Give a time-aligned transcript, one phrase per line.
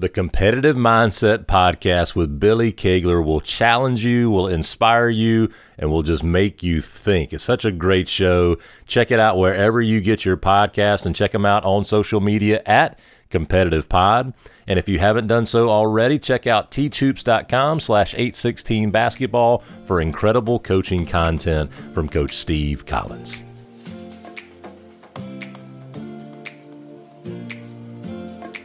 [0.00, 6.04] The Competitive Mindset podcast with Billy Kegler will challenge you, will inspire you, and will
[6.04, 7.32] just make you think.
[7.32, 8.58] It's such a great show.
[8.86, 12.62] Check it out wherever you get your podcast and check them out on social media
[12.64, 12.96] at
[13.28, 14.34] Competitive Pod.
[14.68, 20.60] And if you haven't done so already, check out teachhoops.com slash 816 basketball for incredible
[20.60, 23.47] coaching content from Coach Steve Collins.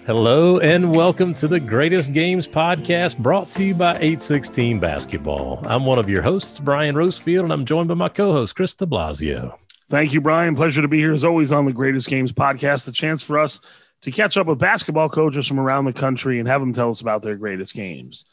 [0.05, 5.63] Hello and welcome to the Greatest Games podcast brought to you by 816 Basketball.
[5.65, 8.73] I'm one of your hosts, Brian Rosefield, and I'm joined by my co host, Chris
[8.73, 9.57] de Blasio.
[9.89, 10.57] Thank you, Brian.
[10.57, 12.85] Pleasure to be here as always on the Greatest Games podcast.
[12.85, 13.61] The chance for us
[14.01, 16.99] to catch up with basketball coaches from around the country and have them tell us
[16.99, 18.25] about their greatest games.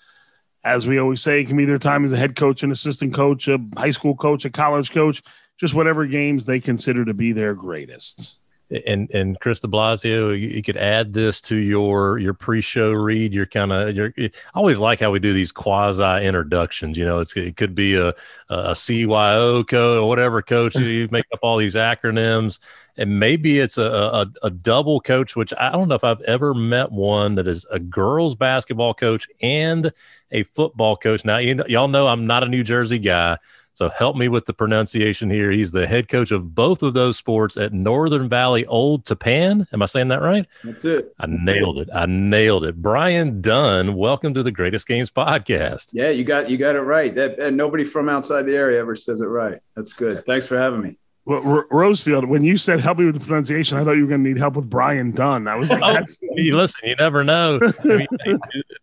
[0.64, 3.14] As we always say, it can be their time as a head coach, an assistant
[3.14, 5.23] coach, a high school coach, a college coach,
[5.56, 8.40] just whatever games they consider to be their greatest
[8.87, 13.34] and and Chris De Blasio, you, you, could add this to your your pre-show read.
[13.34, 14.12] You're kind of you're.
[14.16, 16.97] I always like how we do these quasi introductions.
[16.97, 18.08] You know, it's it could be a
[18.48, 20.75] a CYO code or whatever coach.
[20.77, 22.61] you make up all these acronyms,
[22.97, 25.34] and maybe it's a, a a double coach.
[25.34, 29.27] Which I don't know if I've ever met one that is a girls basketball coach
[29.42, 29.92] and
[30.30, 31.25] a football coach.
[31.25, 33.39] Now you know, y'all know I'm not a New Jersey guy.
[33.81, 35.50] So help me with the pronunciation here.
[35.50, 39.67] He's the head coach of both of those sports at Northern Valley Old Tappan.
[39.73, 40.45] Am I saying that right?
[40.62, 41.14] That's it.
[41.19, 41.89] I nailed it.
[41.95, 42.83] I nailed it.
[42.83, 45.92] Brian Dunn, welcome to the Greatest Games podcast.
[45.95, 47.14] Yeah, you got you got it right.
[47.14, 49.61] That, and nobody from outside the area ever says it right.
[49.75, 50.27] That's good.
[50.27, 50.98] Thanks for having me.
[51.27, 54.09] Well, R- Rosefield, when you said help me with the pronunciation, I thought you were
[54.09, 55.47] going to need help with Brian Dunn.
[55.49, 56.05] I was like, oh,
[56.35, 57.61] you listen, you never know.
[57.85, 58.07] I mean,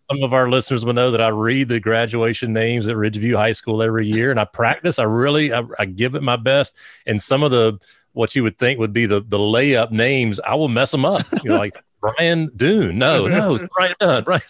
[0.09, 3.53] some of our listeners will know that I read the graduation names at Ridgeview High
[3.53, 4.99] School every year, and I practice.
[4.99, 6.75] I really, I, I give it my best.
[7.05, 7.79] And some of the
[8.13, 11.23] what you would think would be the the layup names, I will mess them up.
[11.43, 12.97] You know, like Brian Dune.
[12.97, 14.23] No, no, it's Brian Dunn.
[14.25, 14.41] Right.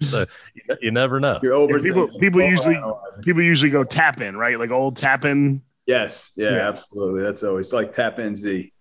[0.00, 1.38] so you, you, never know.
[1.42, 1.80] You're over.
[1.80, 2.80] people people usually
[3.22, 4.58] people usually go tap in, right?
[4.58, 6.32] Like old tap in Yes.
[6.36, 7.22] Yeah, yeah, absolutely.
[7.22, 8.72] That's always like Tappan Zee.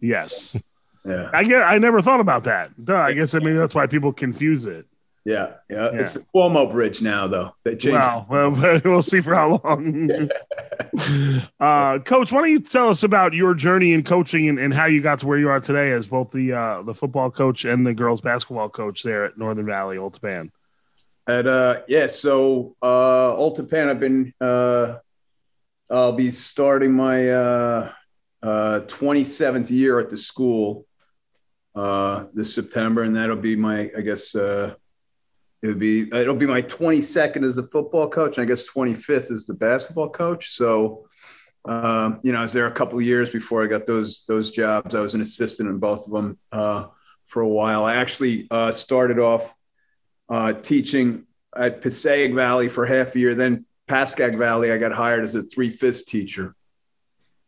[0.00, 0.60] Yes.
[1.04, 1.30] Yeah.
[1.32, 2.70] I get I never thought about that.
[2.84, 4.86] Duh, I guess I mean that's why people confuse it.
[5.24, 5.90] Yeah, yeah.
[5.92, 6.00] yeah.
[6.00, 7.54] It's the Cuomo Bridge now, though.
[7.62, 7.94] They changed.
[7.94, 8.26] Wow.
[8.28, 10.10] Well, we'll see for how long.
[11.60, 14.86] uh, Coach, why don't you tell us about your journey in coaching and, and, how
[14.86, 17.86] you got to where you are today as both the uh, the football coach and
[17.86, 20.50] the girls basketball coach there at Northern Valley Old Tappan?
[21.28, 24.96] At uh, yeah, so uh, Old I've been uh,
[25.92, 27.92] I'll be starting my uh,
[28.42, 30.86] uh, 27th year at the school
[31.74, 34.74] uh, this September, and that'll be my, I guess, uh,
[35.62, 39.44] it'll be it'll be my 22nd as a football coach, and I guess 25th as
[39.44, 40.52] the basketball coach.
[40.52, 41.08] So,
[41.66, 44.50] um, you know, I was there a couple of years before I got those those
[44.50, 44.94] jobs.
[44.94, 46.86] I was an assistant in both of them uh,
[47.26, 47.84] for a while.
[47.84, 49.54] I actually uh, started off
[50.62, 55.34] teaching at Passaic Valley for half a year, then Pascack Valley, I got hired as
[55.34, 56.54] a three fifths teacher,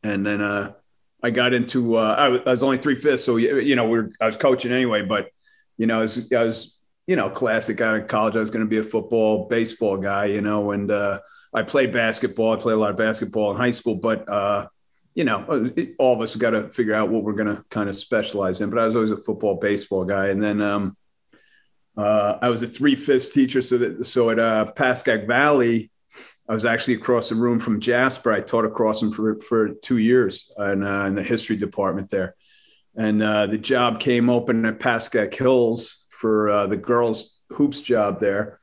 [0.02, 0.74] and then uh,
[1.22, 3.98] I got into uh, I, was, I was only three fifths, so you know we
[4.00, 5.30] are I was coaching anyway, but
[5.78, 8.36] you know I was, I was you know classic out of college.
[8.36, 11.20] I was going to be a football, baseball guy, you know, and uh,
[11.54, 12.52] I played basketball.
[12.52, 14.66] I played a lot of basketball in high school, but uh,
[15.14, 17.88] you know, uh, all of us got to figure out what we're going to kind
[17.88, 18.68] of specialize in.
[18.68, 20.60] But I was always a football, baseball guy, and then.
[20.60, 20.94] Um,
[21.96, 25.92] uh, I was a three fifths teacher, so that so at uh, Pascack Valley,
[26.48, 28.32] I was actually across the room from Jasper.
[28.32, 32.34] I taught across him for, for two years in, uh, in the history department there.
[32.96, 38.20] And uh, the job came open at Pascack Hills for uh, the girls' hoops job
[38.20, 38.60] there.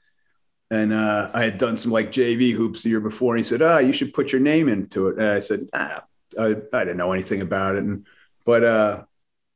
[0.70, 3.36] And uh, I had done some like JV hoops the year before.
[3.36, 5.18] And he said, Ah, you should put your name into it.
[5.18, 6.04] And I said, Ah,
[6.40, 7.84] I, I didn't know anything about it.
[7.84, 8.06] And,
[8.46, 9.04] but uh,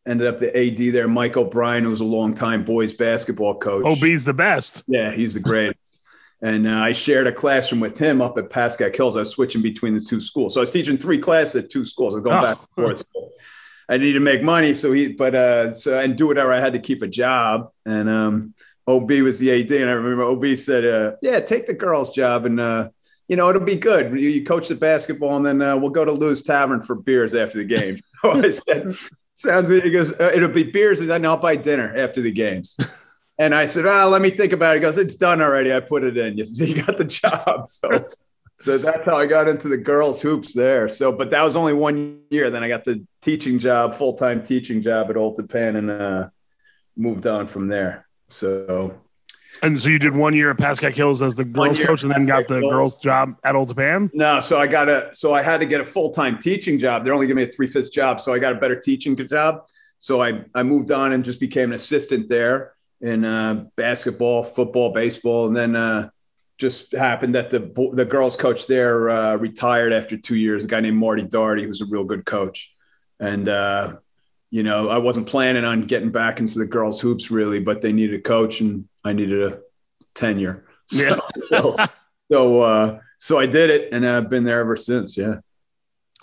[0.05, 3.85] ended up the AD there, Mike O'Brien, who was a long time boys basketball coach.
[3.85, 4.83] OB's the best.
[4.87, 5.79] Yeah, he's the greatest.
[6.41, 9.15] And uh, I shared a classroom with him up at Pascack Hills.
[9.15, 10.53] I was switching between the two schools.
[10.53, 12.13] So I was teaching three classes at two schools.
[12.13, 12.41] I was going oh.
[12.41, 13.03] back and forth.
[13.87, 14.73] I needed to make money.
[14.73, 17.71] So he, but, uh, so, and do whatever I had to keep a job.
[17.85, 18.53] And, um,
[18.87, 19.71] OB was the AD.
[19.71, 22.89] And I remember OB said, uh, yeah, take the girls' job and, uh,
[23.27, 24.11] you know, it'll be good.
[24.11, 27.33] You, you coach the basketball and then uh, we'll go to Lou's Tavern for beers
[27.33, 27.97] after the game.
[28.21, 28.95] So I said,
[29.35, 29.83] sounds good.
[29.83, 32.75] He goes, uh, it'll be beers and then I'll buy dinner after the games.
[33.37, 35.73] And I said, "Ah, oh, let me think about it." He goes, "It's done already.
[35.73, 36.37] I put it in.
[36.37, 38.07] You, you got the job." So,
[38.57, 40.87] so that's how I got into the girls hoops there.
[40.87, 42.49] So, but that was only one year.
[42.49, 46.29] Then I got the teaching job, full time teaching job at Old Tappan, and uh,
[46.95, 48.07] moved on from there.
[48.29, 49.01] So,
[49.61, 52.25] and so you did one year at Pascack Hills as the girls coach, and then
[52.25, 52.71] got the Hills.
[52.71, 54.09] girls job at Old Tappan.
[54.13, 57.03] No, so I got a so I had to get a full time teaching job.
[57.03, 59.65] They're only giving me a three fifths job, so I got a better teaching job.
[59.97, 62.74] So I I moved on and just became an assistant there
[63.05, 66.09] in uh, basketball, football, baseball, and then uh,
[66.57, 67.59] just happened that the
[67.93, 70.65] the girls coach there uh, retired after two years.
[70.65, 72.75] A guy named Marty Doherty, who's a real good coach,
[73.19, 73.97] and uh,
[74.49, 77.93] you know I wasn't planning on getting back into the girls hoops really, but they
[77.93, 79.59] needed a coach and I needed a
[80.15, 80.65] tenure.
[80.87, 81.15] So, yeah.
[81.47, 81.77] so
[82.31, 85.15] so, uh, so I did it, and I've been there ever since.
[85.15, 85.35] Yeah.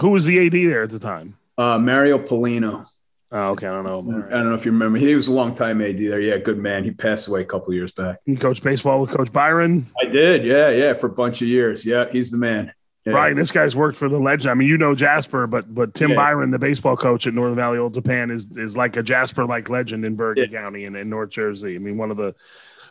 [0.00, 1.36] Who was the AD there at the time?
[1.56, 2.86] Uh, Mario Polino.
[3.34, 3.66] Oh, okay.
[3.66, 4.02] I don't know.
[4.02, 4.26] Right.
[4.26, 4.98] I don't know if you remember.
[4.98, 6.20] He was a long time AD there.
[6.20, 6.84] Yeah, good man.
[6.84, 8.18] He passed away a couple years back.
[8.26, 9.86] You coached baseball with Coach Byron.
[10.02, 10.44] I did.
[10.44, 11.84] Yeah, yeah, for a bunch of years.
[11.84, 12.74] Yeah, he's the man.
[13.06, 13.14] Yeah.
[13.14, 13.34] Right.
[13.34, 14.50] This guy's worked for the legend.
[14.50, 16.16] I mean, you know Jasper, but but Tim yeah.
[16.16, 19.70] Byron, the baseball coach at Northern Valley Old Tappan, is is like a Jasper like
[19.70, 20.60] legend in Bergen yeah.
[20.60, 21.74] County and in North Jersey.
[21.74, 22.34] I mean, one of the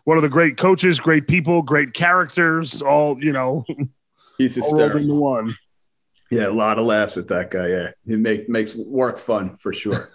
[0.05, 3.63] one of the great coaches, great people, great characters, all you know.
[4.37, 5.15] He's hysterical.
[5.17, 5.55] one.
[6.31, 7.67] Yeah, a lot of laughs with that guy.
[7.67, 10.09] Yeah, he make makes work fun for sure.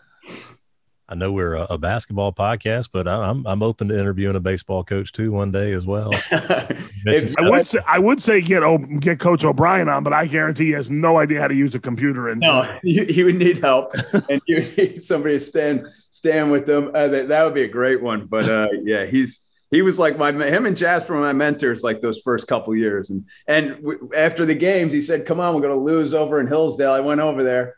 [1.09, 4.83] I know we're a, a, basketball podcast, but I'm I'm open to interviewing a baseball
[4.83, 6.11] coach too one day as well.
[6.33, 8.65] if, I would say I would say get
[8.99, 11.79] get Coach O'Brien on, but I guarantee he has no idea how to use a
[11.79, 12.29] computer.
[12.29, 13.93] And no, he, he would need help,
[14.29, 16.91] and you need somebody to stand stand with them.
[16.93, 18.27] Uh, that, that would be a great one.
[18.27, 19.39] But uh, yeah, he's
[19.71, 23.11] he was like my him and Jasper were my mentors like those first couple years.
[23.11, 26.41] And and w- after the games, he said, "Come on, we're going to Lou's over
[26.41, 27.77] in Hillsdale." I went over there,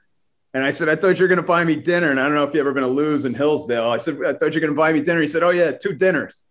[0.58, 2.34] and I said, "I thought you were going to buy me dinner." And I don't
[2.34, 3.88] know if you're ever been to Lou's in Hillsdale.
[3.88, 5.70] I said, "I thought you were going to buy me dinner." He said, "Oh yeah,
[5.70, 6.43] two dinners."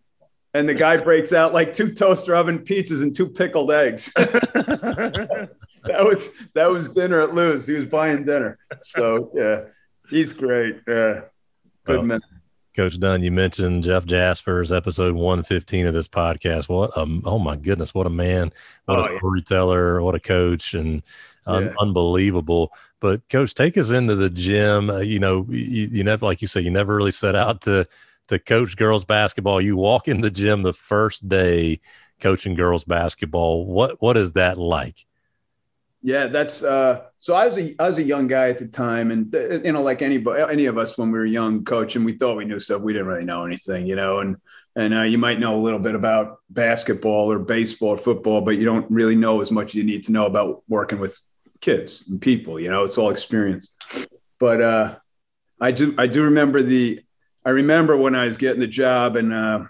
[0.53, 4.09] And the guy breaks out like two toaster oven pizzas and two pickled eggs.
[4.15, 5.49] that
[5.83, 7.67] was that was dinner at Lou's.
[7.67, 8.57] He was buying dinner.
[8.81, 9.65] So yeah,
[10.09, 10.77] he's great.
[10.87, 11.23] Yeah,
[11.83, 12.21] good well, man.
[12.77, 16.69] Coach Dunn, you mentioned Jeff Jaspers, episode 115 of this podcast.
[16.69, 18.53] What a, oh my goodness, what a man,
[18.85, 20.05] what oh, a storyteller, yeah.
[20.05, 21.01] what a coach, and
[21.47, 21.73] un- yeah.
[21.79, 22.71] unbelievable.
[22.99, 24.89] But coach, take us into the gym.
[24.89, 27.87] Uh, you know, you, you never, like you said, you never really set out to
[28.27, 29.61] to coach girls basketball.
[29.61, 31.79] You walk in the gym the first day
[32.19, 33.65] coaching girls basketball.
[33.65, 35.05] What what is that like?
[36.03, 37.33] Yeah, that's uh, so.
[37.33, 39.81] I was a I was a young guy at the time, and uh, you know,
[39.81, 42.81] like anybody, any of us when we were young, coaching, we thought we knew stuff.
[42.81, 44.37] We didn't really know anything, you know, and
[44.75, 48.51] and uh, you might know a little bit about basketball or baseball or football, but
[48.51, 51.19] you don't really know as much as you need to know about working with
[51.61, 52.59] kids and people.
[52.59, 53.73] You know, it's all experience.
[54.39, 54.95] But uh,
[55.59, 57.01] I do I do remember the
[57.45, 59.65] I remember when I was getting the job, and uh,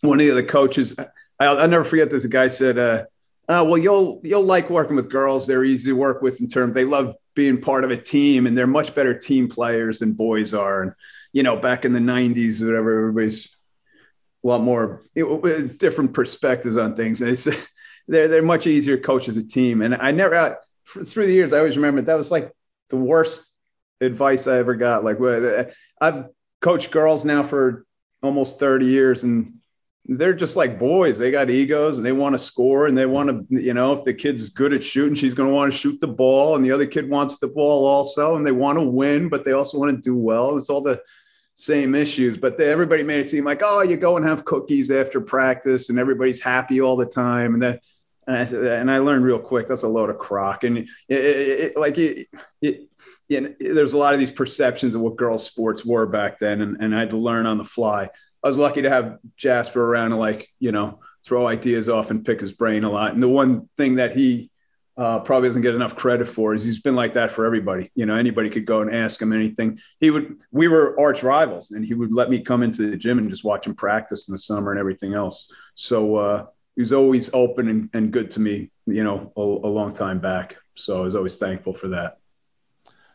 [0.00, 0.96] one of the coaches,
[1.38, 2.24] I'll, I'll never forget this.
[2.24, 2.78] A guy said.
[2.78, 3.04] Uh,
[3.46, 5.46] uh, well, you'll you'll like working with girls.
[5.46, 6.74] They're easy to work with in terms.
[6.74, 10.54] They love being part of a team, and they're much better team players than boys
[10.54, 10.82] are.
[10.82, 10.92] And
[11.32, 13.54] you know, back in the '90s, or whatever, everybody's
[14.42, 17.20] a lot more it, different perspectives on things.
[17.20, 17.46] And it's
[18.08, 19.82] they're they're much easier to coach as a team.
[19.82, 22.52] And I never I, through the years, I always remember that was like
[22.90, 23.50] the worst
[24.00, 25.04] advice I ever got.
[25.04, 25.64] Like, uh,
[26.00, 26.26] I've
[26.60, 27.86] coached girls now for
[28.22, 29.54] almost 30 years, and
[30.06, 31.18] they're just like boys.
[31.18, 34.04] They got egos and they want to score and they want to, you know, if
[34.04, 36.56] the kid's good at shooting, she's going to want to shoot the ball.
[36.56, 38.36] And the other kid wants the ball also.
[38.36, 40.58] And they want to win, but they also want to do well.
[40.58, 41.00] It's all the
[41.54, 42.36] same issues.
[42.36, 45.88] But they, everybody made it seem like, oh, you go and have cookies after practice
[45.88, 47.54] and everybody's happy all the time.
[47.54, 47.80] And that,
[48.26, 50.64] and I, said, and I learned real quick that's a load of crock.
[50.64, 52.28] And it, it, it, like it,
[52.60, 52.88] it,
[53.28, 56.60] there's a lot of these perceptions of what girls' sports were back then.
[56.60, 58.08] And, and I had to learn on the fly.
[58.42, 62.24] I was lucky to have Jasper around to like, you know, throw ideas off and
[62.24, 63.14] pick his brain a lot.
[63.14, 64.50] And the one thing that he
[64.96, 67.90] uh, probably doesn't get enough credit for is he's been like that for everybody.
[67.94, 69.80] You know, anybody could go and ask him anything.
[69.98, 73.18] He would, we were arch rivals and he would let me come into the gym
[73.18, 75.52] and just watch him practice in the summer and everything else.
[75.74, 79.70] So uh, he was always open and, and good to me, you know, a, a
[79.70, 80.56] long time back.
[80.74, 82.18] So I was always thankful for that.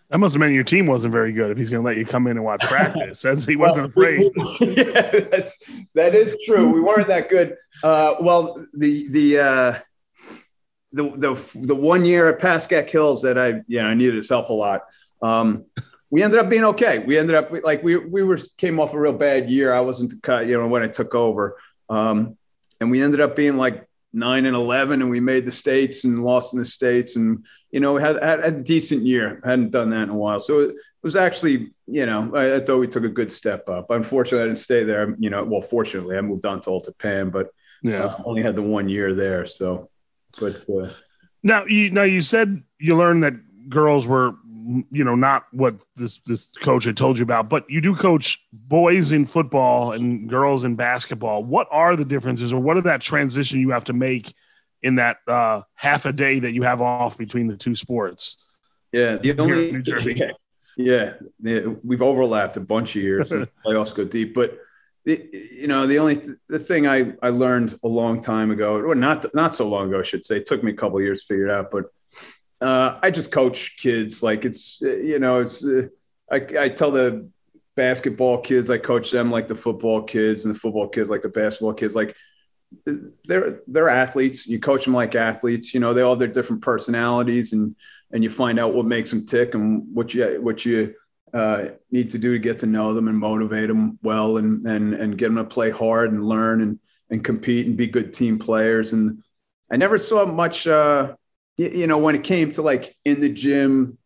[0.09, 2.05] That must have meant your team wasn't very good if he's going to let you
[2.05, 3.23] come in and watch practice.
[3.25, 4.31] As he wasn't afraid.
[4.59, 5.63] yeah, that's
[5.93, 6.69] that is true.
[6.73, 7.55] We weren't that good.
[7.83, 9.79] Uh, well, the the uh,
[10.93, 14.49] the the the one year at Pascack Hills that I yeah I needed his help
[14.49, 14.81] a lot.
[15.21, 15.65] Um,
[16.09, 16.99] we ended up being okay.
[16.99, 19.73] We ended up like we we were came off a real bad year.
[19.73, 22.35] I wasn't cut you know when I took over, um,
[22.79, 26.23] and we ended up being like nine and eleven, and we made the states and
[26.23, 29.41] lost in the states, and you know, had, had a decent year.
[29.43, 30.39] Hadn't done that in a while.
[30.39, 33.91] So it was actually, you know, I, I, thought we took a good step up.
[33.91, 35.15] Unfortunately, I didn't stay there.
[35.19, 37.49] You know, well, fortunately, I moved on to Old Tappan, but
[37.83, 39.45] yeah, uh, only had the one year there.
[39.45, 39.89] So,
[40.39, 40.89] but uh,
[41.43, 43.33] now you now you said you learned that
[43.69, 44.33] girls were,
[44.91, 48.39] you know, not what this this coach had told you about, but you do coach
[48.53, 51.43] boys in football and girls in basketball.
[51.43, 54.33] What are the differences, or what are that transition you have to make?
[54.81, 58.37] in that uh, half a day that you have off between the two sports.
[58.91, 60.31] Yeah, the only yeah,
[60.77, 63.31] yeah, yeah, we've overlapped a bunch of years.
[63.31, 64.57] and playoffs go deep, but
[65.05, 68.95] the, you know, the only the thing I I learned a long time ago, or
[68.95, 71.33] not not so long ago, I should say, it took me a couple years to
[71.33, 71.85] figure it out, but
[72.61, 75.87] uh, I just coach kids like it's you know it's uh,
[76.31, 77.29] I I tell the
[77.75, 81.29] basketball kids I coach them like the football kids and the football kids like the
[81.29, 82.15] basketball kids like
[83.25, 84.47] they're they're athletes.
[84.47, 85.73] You coach them like athletes.
[85.73, 87.75] You know, they all have their different personalities, and
[88.11, 90.93] and you find out what makes them tick and what you what you
[91.33, 94.93] uh, need to do to get to know them and motivate them well, and and
[94.93, 98.37] and get them to play hard and learn and and compete and be good team
[98.37, 98.93] players.
[98.93, 99.23] And
[99.71, 101.15] I never saw much, uh,
[101.67, 103.97] you, know, when it came to like in the gym,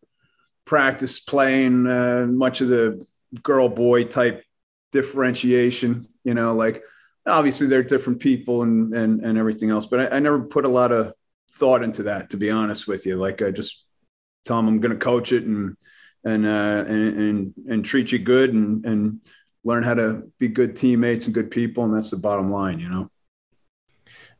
[0.64, 3.04] practice playing, uh, much of the
[3.42, 4.44] girl boy type
[4.92, 6.08] differentiation.
[6.24, 6.82] You know, like
[7.26, 10.68] obviously they're different people and and and everything else but I, I, never put a
[10.68, 11.14] lot of
[11.52, 13.86] thought into that to be honest with you like i just
[14.44, 15.76] tell them i'm going to coach it and
[16.24, 19.20] and uh and and, and treat you good and and
[19.64, 22.88] learn how to be good teammates and good people and that's the bottom line you
[22.88, 23.10] know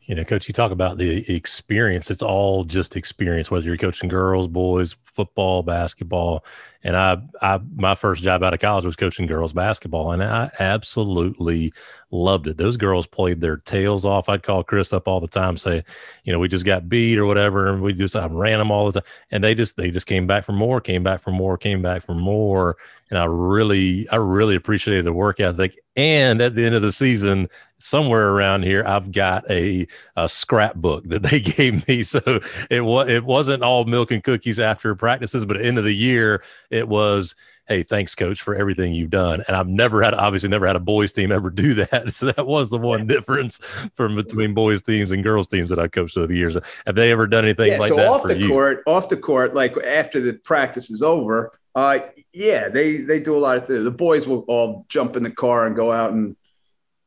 [0.06, 2.10] you know, coach, you talk about the experience.
[2.10, 6.44] It's all just experience, whether you're coaching girls, boys, football, basketball.
[6.84, 10.50] And I, I, my first job out of college was coaching girls basketball, and I
[10.60, 11.72] absolutely
[12.10, 12.58] loved it.
[12.58, 14.28] Those girls played their tails off.
[14.28, 15.82] I'd call Chris up all the time, say,
[16.24, 18.90] you know, we just got beat or whatever, and we just I ran them all
[18.90, 21.56] the time, and they just they just came back for more, came back for more,
[21.56, 22.76] came back for more,
[23.08, 25.78] and I really, I really appreciated the work ethic.
[25.96, 27.48] And at the end of the season,
[27.84, 29.86] somewhere around here i've got a,
[30.16, 34.58] a scrapbook that they gave me so it was it wasn't all milk and cookies
[34.58, 36.42] after practices but at the end of the year
[36.74, 37.34] it was
[37.66, 40.80] hey thanks coach for everything you've done and i've never had obviously never had a
[40.80, 43.58] boys team ever do that so that was the one difference
[43.94, 47.10] from between boys teams and girls teams that i coached over the years have they
[47.12, 48.48] ever done anything yeah, like so that off for the you?
[48.48, 52.00] court off the court like after the practice is over uh
[52.32, 55.30] yeah they they do a lot of things the boys will all jump in the
[55.30, 56.36] car and go out and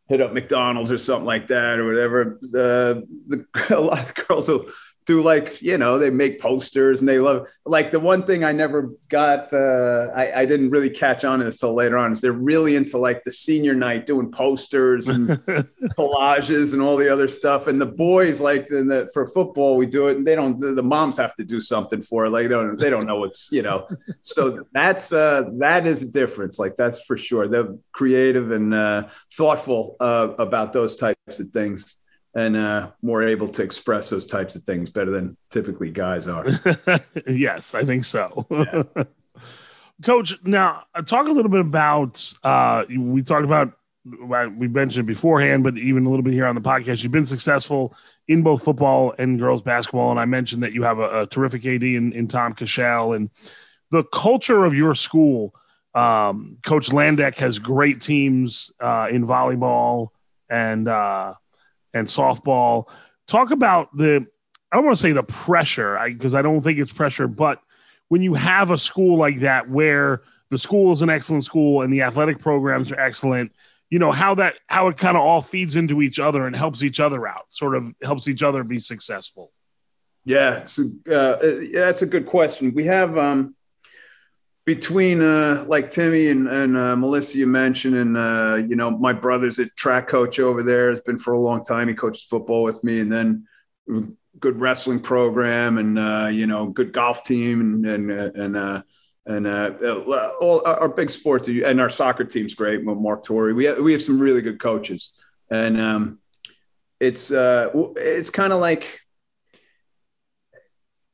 [0.08, 2.38] hit up McDonald's or something like that or whatever.
[2.42, 3.46] The the
[3.76, 4.68] a lot of girls will
[5.08, 8.52] do like you know they make posters and they love like the one thing I
[8.52, 12.20] never got uh, I, I didn't really catch on to this till later on is
[12.20, 15.30] they're really into like the senior night doing posters and
[15.98, 17.68] collages and all the other stuff.
[17.68, 20.74] And the boys like in the for football we do it and they don't the,
[20.74, 22.32] the moms have to do something for it.
[22.32, 23.88] Like they don't they don't know what's you know.
[24.22, 26.60] So that's uh that is a difference.
[26.60, 27.48] Like that's for sure.
[27.48, 31.96] They're creative and uh, thoughtful uh, about those types of things
[32.38, 36.46] and uh, more able to express those types of things better than typically guys are.
[37.28, 38.46] yes, I think so.
[38.52, 38.84] Yeah.
[40.06, 42.32] Coach, now uh, talk a little bit about.
[42.44, 43.74] Uh, we talked about
[44.06, 47.02] we mentioned beforehand, but even a little bit here on the podcast.
[47.02, 51.00] You've been successful in both football and girls basketball, and I mentioned that you have
[51.00, 53.32] a, a terrific AD in, in Tom Cashel and
[53.90, 55.56] the culture of your school.
[55.96, 60.10] Um, Coach Landeck has great teams uh, in volleyball
[60.52, 61.34] and uh,
[61.98, 62.86] and softball.
[63.28, 64.26] Talk about the,
[64.72, 67.60] I don't want to say the pressure, because I, I don't think it's pressure, but
[68.08, 71.92] when you have a school like that where the school is an excellent school and
[71.92, 73.52] the athletic programs are excellent,
[73.90, 76.84] you know how that how it kind of all feeds into each other and helps
[76.84, 79.52] each other out, sort of helps each other be successful.
[80.26, 80.66] Yeah,
[81.08, 82.74] a, uh, yeah, that's a good question.
[82.74, 83.56] We have um,
[84.68, 89.14] between uh, like Timmy and, and uh, Melissa you mentioned, and uh, you know my
[89.14, 90.90] brother's a track coach over there.
[90.90, 91.88] Has been for a long time.
[91.88, 93.48] He coaches football with me, and then
[94.40, 98.82] good wrestling program, and uh, you know good golf team, and and uh, and uh,
[99.26, 102.84] and uh, all our big sports and our soccer team's great.
[102.84, 105.14] Mark Torrey, we have, we have some really good coaches,
[105.50, 106.20] and um,
[107.00, 109.00] it's uh, it's kind of like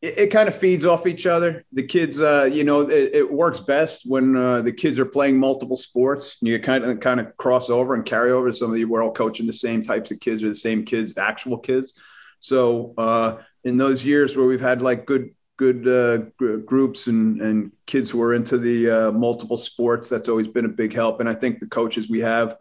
[0.03, 1.63] it, it kind of feeds off each other.
[1.71, 5.39] The kids, uh, you know, it, it, works best when uh, the kids are playing
[5.39, 6.37] multiple sports.
[6.41, 8.51] You kind of kind of cross over and carry over.
[8.51, 11.15] Some of you we're all coaching the same types of kids or the same kids,
[11.15, 11.93] the actual kids.
[12.41, 16.17] So uh, in those years where we've had like good good uh,
[16.65, 20.69] groups and and kids who are into the uh, multiple sports, that's always been a
[20.69, 21.21] big help.
[21.21, 22.57] And I think the coaches we have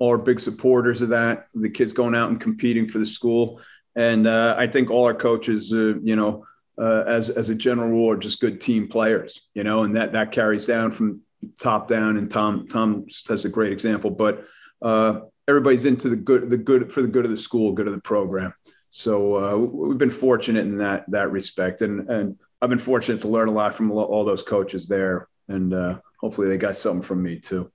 [0.00, 1.46] are big supporters of that.
[1.54, 3.60] The kids going out and competing for the school.
[3.94, 6.46] And uh, I think all our coaches, uh, you know,
[6.80, 10.12] uh, as as a general rule are just good team players, you know, and that
[10.12, 11.20] that carries down from
[11.60, 12.16] top down.
[12.16, 14.44] And Tom Tom has a great example, but
[14.80, 17.94] uh, everybody's into the good the good for the good of the school, good of
[17.94, 18.54] the program.
[18.88, 23.28] So uh, we've been fortunate in that that respect, and and I've been fortunate to
[23.28, 27.22] learn a lot from all those coaches there, and uh, hopefully they got something from
[27.22, 27.70] me too.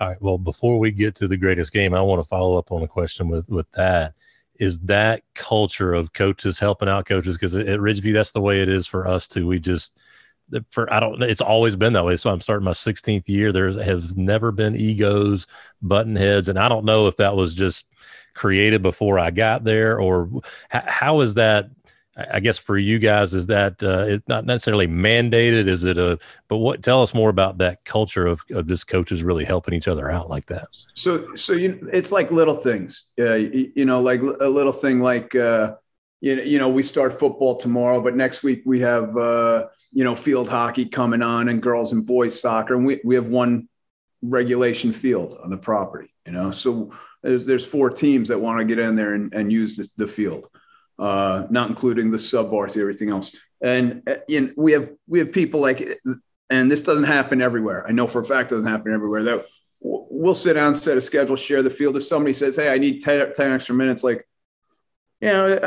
[0.00, 0.20] All right.
[0.20, 2.88] Well, before we get to the greatest game, I want to follow up on a
[2.88, 4.14] question with with that
[4.60, 8.68] is that culture of coaches helping out coaches because at Ridgeview that's the way it
[8.68, 9.46] is for us too.
[9.46, 9.98] We just
[10.70, 12.16] for I don't it's always been that way.
[12.16, 13.52] So I'm starting my 16th year.
[13.52, 15.46] There has never been egos,
[15.80, 17.86] button heads, and I don't know if that was just
[18.34, 20.28] created before I got there or
[20.68, 21.70] how is that
[22.16, 25.68] I guess for you guys, is that uh, it's not necessarily mandated?
[25.68, 26.18] Is it a?
[26.48, 26.82] But what?
[26.82, 30.28] Tell us more about that culture of of just coaches really helping each other out
[30.28, 30.68] like that.
[30.94, 33.04] So, so you, it's like little things.
[33.18, 35.34] Uh, you, you know, like a little thing like.
[35.34, 35.76] Uh,
[36.22, 40.14] you, you know, we start football tomorrow, but next week we have, uh, you know,
[40.14, 42.74] field hockey coming on and girls and boys soccer.
[42.74, 43.68] And we, we have one
[44.20, 48.66] regulation field on the property, you know, so there's, there's four teams that want to
[48.66, 50.46] get in there and, and use the, the field
[51.00, 53.34] uh, not including the sub varsity, everything else.
[53.62, 56.00] And uh, you know, we have we have people like,
[56.50, 57.86] and this doesn't happen everywhere.
[57.88, 59.22] I know for a fact it doesn't happen everywhere.
[59.24, 59.46] That
[59.80, 61.96] we'll sit down, set a schedule, share the field.
[61.96, 64.28] If somebody says, "Hey, I need 10, 10 extra minutes," like,
[65.22, 65.58] you know,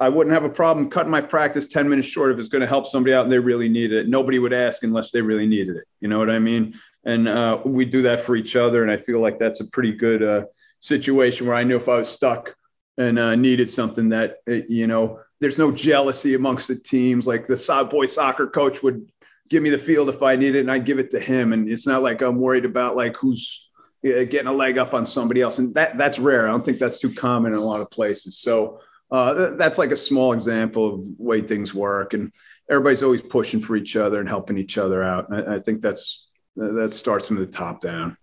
[0.00, 2.62] I, I, wouldn't have a problem cutting my practice ten minutes short if it's going
[2.62, 4.08] to help somebody out and they really needed it.
[4.08, 5.84] Nobody would ask unless they really needed it.
[6.00, 6.78] You know what I mean?
[7.04, 9.92] And uh, we do that for each other, and I feel like that's a pretty
[9.92, 10.42] good uh,
[10.78, 12.54] situation where I knew if I was stuck
[12.98, 17.26] and uh, needed something that uh, you know there's no jealousy amongst the teams.
[17.26, 19.10] Like the boy soccer coach would
[19.48, 21.52] give me the field if i need it and i'd give it to him.
[21.52, 23.70] And it's not like i'm worried about like who's
[24.04, 25.58] uh, getting a leg up on somebody else.
[25.58, 26.46] And that that's rare.
[26.46, 28.38] I don't think that's too common in a lot of places.
[28.38, 32.12] So uh, that's like a small example of way things work.
[32.12, 32.32] And
[32.68, 35.32] everybody's always pushing for each other and helping each other out.
[35.32, 36.26] I, I think that's
[36.56, 38.16] that starts from the top down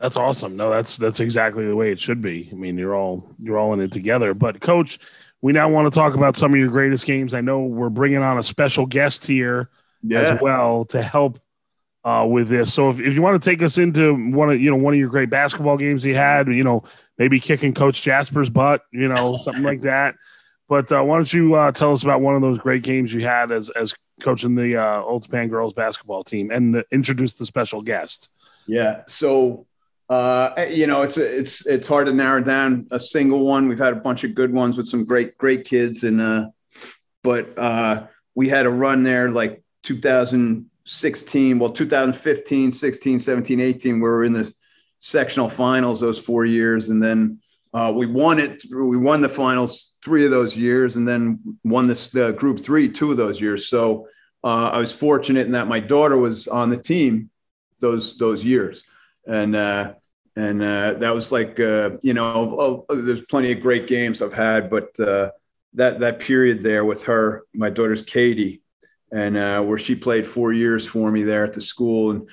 [0.00, 0.56] that's awesome.
[0.56, 2.48] No, that's that's exactly the way it should be.
[2.50, 4.34] I mean, you're all you're all in it together.
[4.34, 4.98] But coach,
[5.40, 7.34] we now want to talk about some of your greatest games.
[7.34, 9.68] I know we're bringing on a special guest here
[10.02, 10.20] yeah.
[10.20, 11.38] as well to help
[12.04, 12.72] uh, with this.
[12.72, 15.00] So if, if you want to take us into one of you know one of
[15.00, 16.84] your great basketball games you had, you know
[17.18, 20.14] maybe kicking Coach Jasper's butt, you know something like that.
[20.68, 23.20] But uh, why don't you uh, tell us about one of those great games you
[23.20, 27.82] had as as coaching the uh, Old Tappan girls basketball team and introduce the special
[27.82, 28.28] guest?
[28.66, 29.02] Yeah.
[29.06, 29.66] So
[30.08, 33.68] uh, you know, it's it's it's hard to narrow down a single one.
[33.68, 36.46] We've had a bunch of good ones with some great great kids, and uh,
[37.22, 43.94] but uh, we had a run there like 2016, well 2015, 16, 17, 18.
[43.94, 44.52] We were in the
[44.98, 47.40] sectional finals those four years, and then
[47.72, 48.62] uh, we won it.
[48.70, 52.90] We won the finals three of those years, and then won this the group three
[52.90, 53.68] two of those years.
[53.68, 54.06] So
[54.44, 57.30] uh, I was fortunate in that my daughter was on the team
[57.80, 58.84] those those years
[59.26, 59.94] and uh,
[60.36, 64.32] and uh, that was like uh, you know oh, there's plenty of great games I've
[64.32, 65.30] had, but uh,
[65.74, 68.62] that that period there with her, my daughter's Katie,
[69.12, 72.28] and uh, where she played four years for me there at the school, and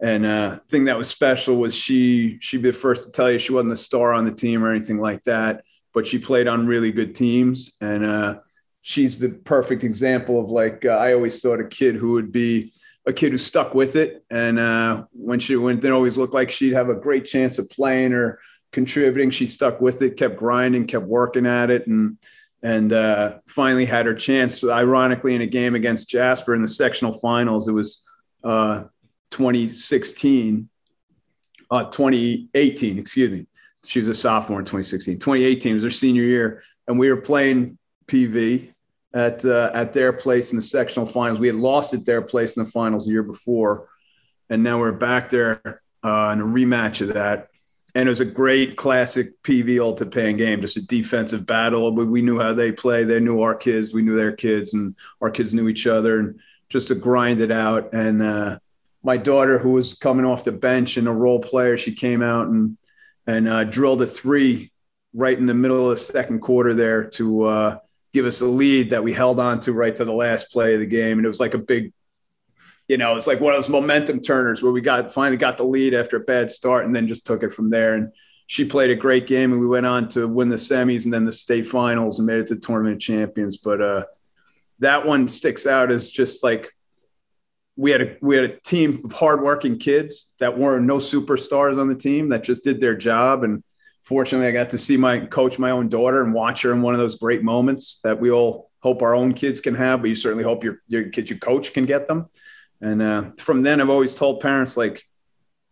[0.00, 3.38] and uh, thing that was special was she she'd be the first to tell you
[3.38, 6.66] she wasn't a star on the team or anything like that, but she played on
[6.66, 8.38] really good teams, and uh,
[8.82, 12.72] she's the perfect example of like I always thought a kid who would be
[13.06, 14.24] a kid who stuck with it.
[14.30, 17.70] And uh, when she went, didn't always looked like she'd have a great chance of
[17.70, 18.40] playing or
[18.72, 19.30] contributing.
[19.30, 22.18] She stuck with it, kept grinding, kept working at it, and
[22.62, 24.64] and uh, finally had her chance.
[24.64, 28.02] Ironically, in a game against Jasper in the sectional finals, it was
[28.42, 28.84] uh,
[29.30, 30.68] 2016,
[31.70, 33.46] uh, 2018, excuse me.
[33.84, 35.18] She was a sophomore in 2016.
[35.18, 38.72] 2018 was her senior year, and we were playing PV
[39.16, 41.40] at uh, at their place in the sectional finals.
[41.40, 43.88] We had lost at their place in the finals the year before,
[44.50, 47.48] and now we're back there uh, in a rematch of that.
[47.94, 51.94] And it was a great classic PV Tappan game, just a defensive battle.
[51.94, 53.04] We, we knew how they play.
[53.04, 53.94] They knew our kids.
[53.94, 56.18] We knew their kids, and our kids knew each other.
[56.18, 57.94] And just to grind it out.
[57.94, 58.58] And uh,
[59.02, 62.48] my daughter, who was coming off the bench and a role player, she came out
[62.48, 62.76] and
[63.26, 64.70] and uh, drilled a three
[65.14, 67.78] right in the middle of the second quarter there to uh,
[68.16, 70.80] give us a lead that we held on to right to the last play of
[70.80, 71.18] the game.
[71.18, 71.92] And it was like a big,
[72.88, 75.64] you know, it's like one of those momentum turners where we got finally got the
[75.64, 77.92] lead after a bad start and then just took it from there.
[77.92, 78.10] And
[78.46, 81.26] she played a great game and we went on to win the semis and then
[81.26, 83.58] the state finals and made it to tournament champions.
[83.58, 84.04] But uh,
[84.78, 86.72] that one sticks out as just like
[87.76, 91.88] we had a we had a team of hardworking kids that weren't no superstars on
[91.88, 93.62] the team that just did their job and
[94.06, 96.94] fortunately, I got to see my coach, my own daughter, and watch her in one
[96.94, 100.14] of those great moments that we all hope our own kids can have, but you
[100.14, 102.26] certainly hope your, your kids you coach can get them.
[102.80, 105.02] And uh, from then, I've always told parents like,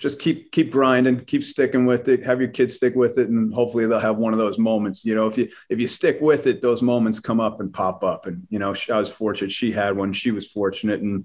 [0.00, 2.24] just keep keep grinding, keep sticking with it.
[2.24, 5.04] Have your kids stick with it, and hopefully they'll have one of those moments.
[5.04, 8.02] You know, if you if you stick with it, those moments come up and pop
[8.02, 8.26] up.
[8.26, 10.12] And you know, I was fortunate; she had one.
[10.12, 11.24] She was fortunate and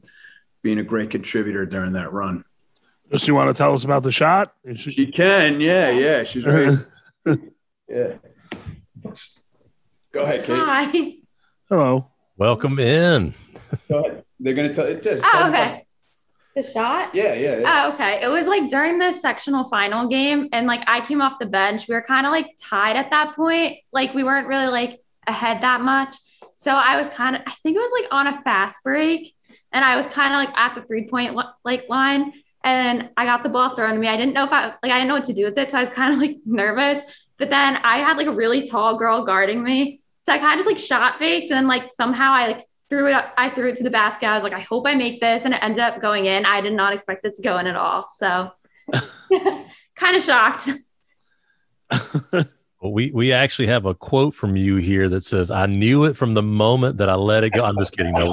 [0.62, 2.46] being a great contributor during that run.
[3.12, 4.54] Does she want to tell us about the shot?
[4.76, 6.24] She-, she can, yeah, yeah.
[6.24, 6.78] She's ready.
[7.88, 8.14] yeah.
[10.12, 10.58] Go ahead, Kate.
[10.58, 11.14] Hi.
[11.70, 12.08] Hello.
[12.38, 13.34] Welcome in.
[13.90, 14.24] Go ahead.
[14.40, 15.04] They're gonna tell it.
[15.04, 15.86] Just Oh, tell okay.
[16.56, 17.14] The shot?
[17.14, 17.86] Yeah, yeah, yeah.
[17.88, 18.22] Oh, okay.
[18.24, 21.88] It was like during the sectional final game, and like I came off the bench.
[21.88, 23.78] We were kind of like tied at that point.
[23.92, 26.16] Like we weren't really like ahead that much.
[26.56, 29.34] So I was kind of, I think it was like on a fast break,
[29.72, 33.44] and I was kind of like at the three point like line, and I got
[33.44, 34.08] the ball thrown to me.
[34.08, 35.78] I didn't know if I like I didn't know what to do with it, so
[35.78, 37.02] I was kind of like nervous.
[37.38, 40.66] But then I had like a really tall girl guarding me, so I kind of
[40.66, 43.70] just like shot faked, and then like somehow I like threw it up, I threw
[43.70, 44.28] it to the basket.
[44.28, 45.46] I was like, I hope I make this.
[45.46, 46.46] And it ended up going in.
[46.46, 48.08] I did not expect it to go in at all.
[48.10, 48.52] So
[49.96, 50.70] kind of shocked.
[52.82, 56.16] Well, we we actually have a quote from you here that says, "I knew it
[56.16, 58.14] from the moment that I let it go." I'm just kidding.
[58.14, 58.32] No,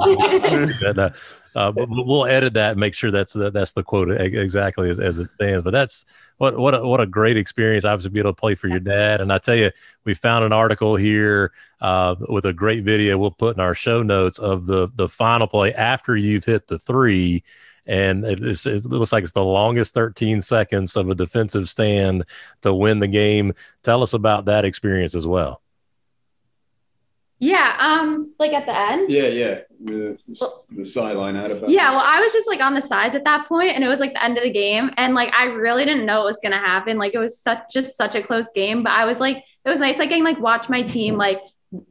[1.55, 4.99] uh, but we'll edit that and make sure that's that, that's the quote exactly as,
[4.99, 5.63] as it stands.
[5.63, 6.05] But that's
[6.37, 9.21] what what a, what a great experience, obviously, be able to play for your dad.
[9.21, 9.71] And I tell you,
[10.05, 14.03] we found an article here uh, with a great video we'll put in our show
[14.03, 17.43] notes of the the final play after you've hit the three
[17.87, 22.25] and it, it, looks like it's the longest 13 seconds of a defensive stand
[22.61, 23.53] to win the game.
[23.81, 25.61] Tell us about that experience as well.
[27.39, 29.11] Yeah, um, like at the end.
[29.11, 30.17] Yeah, yeah, the,
[30.71, 31.69] the sideline out about.
[31.69, 33.99] Yeah, well, I was just like on the sides at that point, and it was
[33.99, 36.57] like the end of the game, and like I really didn't know what was gonna
[36.57, 36.97] happen.
[36.97, 39.79] Like it was such just such a close game, but I was like, it was
[39.79, 41.41] nice like getting like watch my team like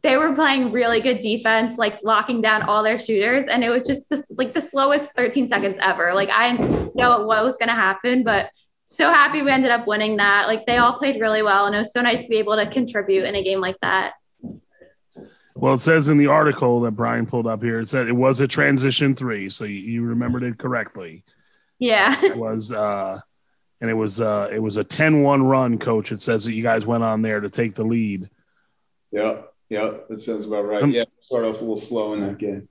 [0.02, 3.46] they were playing really good defense, like locking down all their shooters.
[3.46, 6.14] And it was just the, like the slowest 13 seconds ever.
[6.14, 6.52] Like I
[6.94, 8.50] know what was going to happen, but
[8.86, 10.46] so happy we ended up winning that.
[10.46, 11.66] Like they all played really well.
[11.66, 14.14] And it was so nice to be able to contribute in a game like that.
[15.56, 18.40] Well, it says in the article that Brian pulled up here, it said it was
[18.40, 19.48] a transition three.
[19.48, 21.22] So you remembered it correctly.
[21.78, 22.22] Yeah.
[22.22, 23.20] It was, uh,
[23.80, 26.12] and it was, uh, it was a 10 1 run, coach.
[26.12, 28.28] It says that you guys went on there to take the lead.
[29.10, 29.38] Yeah.
[29.68, 30.82] Yeah, that sounds about right.
[30.82, 32.68] Um, yeah, start off a little slow in that game.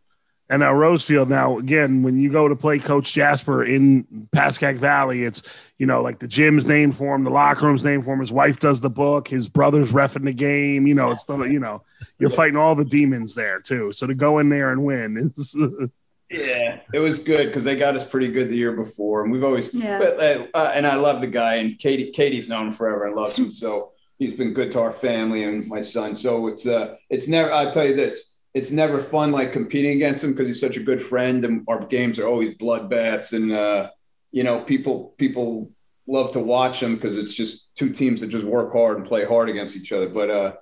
[0.49, 1.27] And now Rosefield.
[1.27, 5.41] Now again, when you go to play Coach Jasper in Pascack Valley, it's
[5.77, 8.19] you know like the gym's named for him, the locker room's named for him.
[8.19, 10.85] His wife does the book, his brother's refing the game.
[10.85, 11.81] You know, it's the you know
[12.19, 13.91] you're fighting all the demons there too.
[13.91, 15.57] So to go in there and win is.
[16.29, 19.43] yeah, it was good because they got us pretty good the year before, and we've
[19.43, 19.73] always.
[19.73, 19.97] Yeah.
[19.97, 22.11] But uh, uh and I love the guy, and Katie.
[22.11, 25.67] Katie's known him forever and loves him so he's been good to our family and
[25.67, 26.15] my son.
[26.15, 30.23] So it's uh it's never I'll tell you this, it's never fun like competing against
[30.23, 33.89] him because he's such a good friend and our games are always bloodbaths and uh
[34.31, 35.69] you know people people
[36.07, 39.25] love to watch them because it's just two teams that just work hard and play
[39.25, 40.07] hard against each other.
[40.07, 40.53] But uh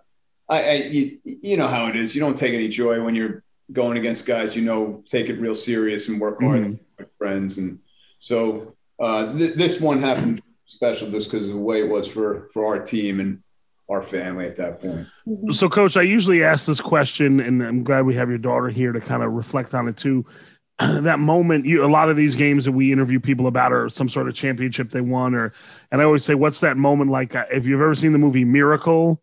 [0.50, 2.14] I, I you, you know how it is.
[2.14, 5.56] You don't take any joy when you're going against guys you know take it real
[5.56, 6.74] serious and work hard mm-hmm.
[6.98, 7.80] with friends and
[8.20, 12.50] so uh, th- this one happened special just because of the way it was for
[12.54, 13.43] for our team and
[13.90, 15.08] our family at that point.
[15.54, 18.92] So, coach, I usually ask this question, and I'm glad we have your daughter here
[18.92, 20.26] to kind of reflect on it too.
[20.80, 24.10] that moment, you a lot of these games that we interview people about are some
[24.10, 25.54] sort of championship they won, or
[25.92, 27.36] and I always say, what's that moment like?
[27.36, 29.22] Uh, if you've ever seen the movie Miracle,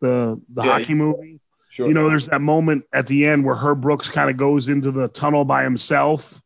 [0.00, 1.88] the the yeah, hockey movie, sure.
[1.88, 4.92] you know, there's that moment at the end where Herb Brooks kind of goes into
[4.92, 6.40] the tunnel by himself,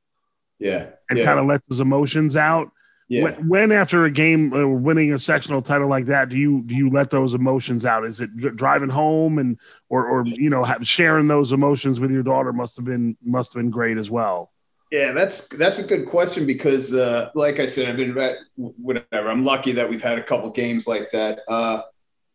[0.58, 1.24] yeah, and yeah.
[1.24, 2.70] kind of lets his emotions out
[3.10, 3.24] yeah.
[3.24, 6.76] When, when, after a game uh, winning a sectional title like that do you do
[6.76, 8.04] you let those emotions out?
[8.04, 12.52] Is it driving home and or or you know sharing those emotions with your daughter
[12.52, 14.48] must have been must have been great as well?
[14.92, 18.14] Yeah that's that's a good question because uh, like i said i've been
[18.54, 19.28] whatever.
[19.28, 21.40] I'm lucky that we've had a couple games like that.
[21.48, 21.82] Uh,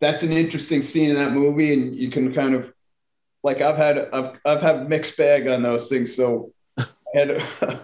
[0.02, 2.74] that's an interesting scene in that movie and you can kind of
[3.44, 6.14] like i've had i've, I've had mixed bag on those things.
[6.14, 7.48] So I had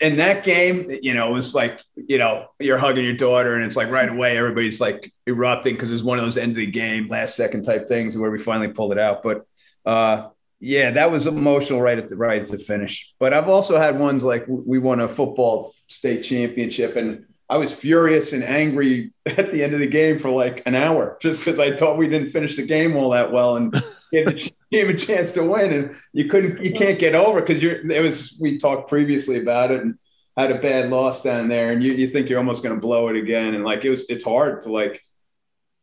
[0.00, 3.64] in that game, you know, it was like, you know, you're hugging your daughter and
[3.64, 6.66] it's like right away, everybody's like erupting because it's one of those end of the
[6.66, 9.22] game, last second type things where we finally pulled it out.
[9.22, 9.46] But
[9.86, 10.28] uh,
[10.60, 13.14] yeah, that was emotional right at the right at the finish.
[13.18, 17.72] But I've also had ones like we won a football state championship and I was
[17.72, 21.58] furious and angry at the end of the game for like an hour just because
[21.58, 23.74] I thought we didn't finish the game all that well and
[24.12, 25.72] gave the team a chance to win.
[25.72, 29.70] And you couldn't, you can't get over because you're, it was, we talked previously about
[29.70, 29.98] it and
[30.36, 33.08] had a bad loss down there and you, you think you're almost going to blow
[33.08, 33.54] it again.
[33.54, 35.00] And like, it was, it's hard to like,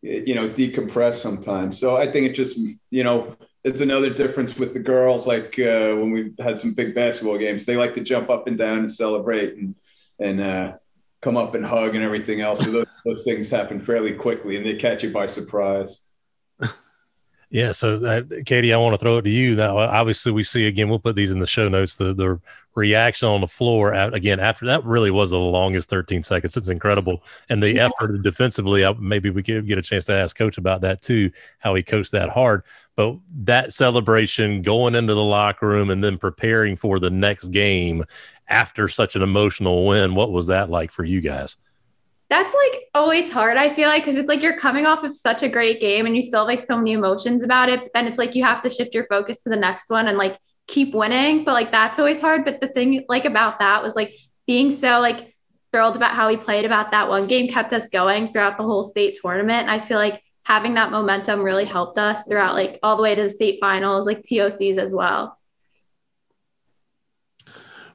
[0.01, 1.79] you know, decompress sometimes.
[1.79, 2.57] So I think it just,
[2.89, 5.27] you know, it's another difference with the girls.
[5.27, 8.57] Like uh, when we had some big basketball games, they like to jump up and
[8.57, 9.75] down and celebrate and,
[10.19, 10.73] and, uh,
[11.21, 12.63] come up and hug and everything else.
[12.63, 15.99] So those, those things happen fairly quickly and they catch you by surprise.
[17.51, 17.73] Yeah.
[17.73, 19.77] So, uh, Katie, I want to throw it to you now.
[19.77, 20.87] Obviously, we see again.
[20.87, 21.97] We'll put these in the show notes.
[21.97, 22.39] The the
[22.75, 26.55] reaction on the floor at, again after that really was the longest 13 seconds.
[26.55, 27.87] It's incredible, and the yeah.
[27.87, 28.85] effort defensively.
[28.99, 31.29] Maybe we could get a chance to ask Coach about that too.
[31.59, 32.63] How he coached that hard,
[32.95, 38.05] but that celebration, going into the locker room, and then preparing for the next game
[38.47, 40.15] after such an emotional win.
[40.15, 41.57] What was that like for you guys?
[42.31, 45.43] That's like always hard i feel like because it's like you're coming off of such
[45.43, 48.07] a great game and you still have like so many emotions about it but then
[48.07, 50.93] it's like you have to shift your focus to the next one and like keep
[50.93, 54.13] winning but like that's always hard but the thing like about that was like
[54.47, 55.35] being so like
[55.73, 58.81] thrilled about how we played about that one game kept us going throughout the whole
[58.83, 62.95] state tournament and i feel like having that momentum really helped us throughout like all
[62.95, 65.37] the way to the state finals like TOCs as well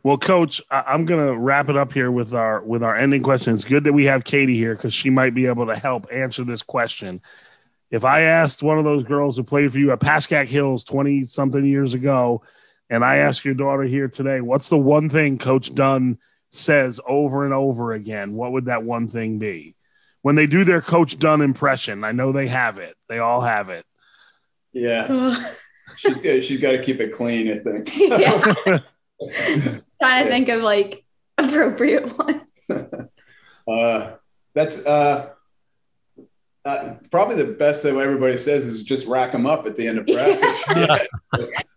[0.06, 3.54] well, Coach, I'm gonna wrap it up here with our with our ending question.
[3.54, 6.44] It's good that we have Katie here because she might be able to help answer
[6.44, 7.20] this question.
[7.90, 11.24] If I asked one of those girls who played for you at Pascack Hills 20
[11.24, 12.42] something years ago,
[12.88, 16.18] and I ask your daughter here today, what's the one thing Coach Dunn
[16.52, 18.34] says over and over again?
[18.34, 19.74] What would that one thing be?
[20.22, 22.94] When they do their Coach Dunn impression, I know they have it.
[23.08, 23.84] They all have it.
[24.72, 25.50] Yeah.
[25.96, 27.98] she's got she's got to keep it clean, I think.
[29.20, 29.78] yeah.
[30.00, 31.04] trying to think of like
[31.38, 32.42] appropriate ones.
[33.68, 34.12] uh,
[34.54, 35.30] that's uh,
[36.66, 39.98] uh, probably the best that everybody says is just rack them up at the end
[39.98, 40.64] of practice.
[40.68, 40.98] yeah,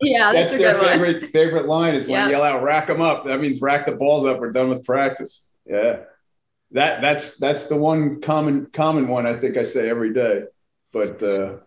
[0.01, 1.32] yeah that's, that's their favorite one.
[1.32, 2.25] favorite line is when yeah.
[2.25, 4.39] you yell out "rack them up." That means rack the balls up.
[4.39, 5.47] We're done with practice.
[5.65, 6.01] Yeah,
[6.71, 10.45] that that's that's the one common common one I think I say every day.
[10.91, 11.58] But uh,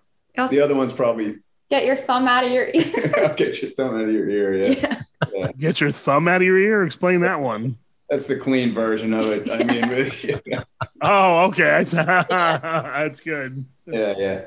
[0.48, 1.36] the other one's probably
[1.70, 3.12] get your thumb out of your ear.
[3.18, 4.66] I'll get your thumb out of your ear.
[4.66, 4.78] Yeah.
[4.80, 5.02] yeah.
[5.32, 5.52] Yeah.
[5.58, 6.84] Get your thumb out of your ear.
[6.84, 7.76] Explain that one.
[8.08, 9.50] That's the clean version of it.
[9.50, 10.62] I mean,
[11.00, 11.82] oh, okay.
[11.92, 13.64] That's good.
[13.86, 14.44] Yeah, yeah,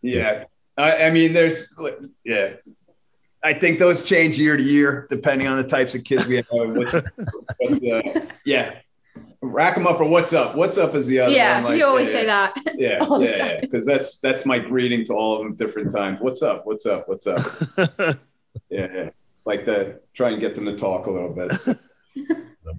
[0.00, 0.44] yeah.
[0.76, 1.72] I, I mean, there's,
[2.24, 2.54] yeah.
[3.44, 6.46] I think those change year to year depending on the types of kids we have.
[6.50, 8.80] but, uh, yeah,
[9.42, 10.56] rack them up or what's up?
[10.56, 11.64] What's up is the other yeah, one.
[11.64, 12.56] Like, you always yeah, say that.
[12.74, 13.60] Yeah, yeah, yeah.
[13.60, 16.18] Because that's that's my greeting to all of them different times.
[16.20, 16.66] What's up?
[16.66, 17.08] What's up?
[17.08, 17.42] What's up?
[17.76, 19.10] yeah, yeah.
[19.44, 21.54] Like to try and get them to talk a little bit.
[21.58, 21.74] So.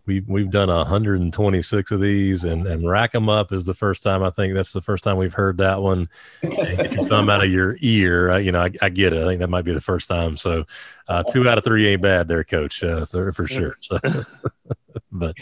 [0.06, 4.24] We've we've done 126 of these, and and rack them up is the first time.
[4.24, 6.10] I think that's the first time we've heard that one.
[6.42, 8.62] come out of your ear, you know.
[8.62, 9.22] I, I, get it.
[9.22, 10.38] I think that might be the first time.
[10.38, 10.66] So,
[11.10, 13.76] uh, two out of three ain't bad there, Coach, uh, for for sure.
[13.82, 14.00] So,
[15.12, 15.36] but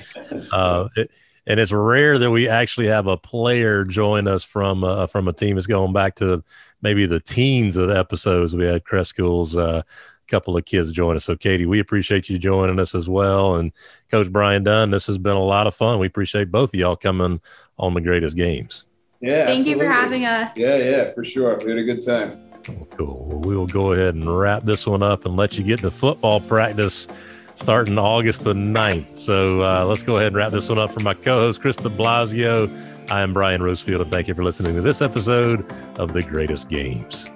[0.52, 1.12] uh, it,
[1.46, 5.34] and it's rare that we actually have a player join us from uh, from a
[5.34, 6.44] team that's going back to
[6.82, 9.56] maybe the teens of the episodes we had Crest Schools.
[9.56, 9.84] Uh,
[10.32, 11.26] couple of kids join us.
[11.26, 13.56] So, Katie, we appreciate you joining us as well.
[13.56, 13.72] And
[14.10, 16.00] Coach Brian Dunn, this has been a lot of fun.
[16.00, 17.42] We appreciate both of y'all coming
[17.78, 18.86] on the greatest games.
[19.20, 19.46] Yeah.
[19.46, 19.72] Thank absolutely.
[19.72, 20.58] you for having us.
[20.58, 21.60] Yeah, yeah, for sure.
[21.64, 22.40] We had a good time.
[22.92, 23.26] Cool.
[23.28, 25.92] Well, we will go ahead and wrap this one up and let you get to
[25.92, 27.08] football practice
[27.56, 29.12] starting August the 9th.
[29.14, 31.76] So uh, let's go ahead and wrap this one up for my co host, Chris
[31.76, 32.70] de Blasio.
[33.12, 36.70] I am Brian Rosefield, and thank you for listening to this episode of The Greatest
[36.70, 37.30] Games.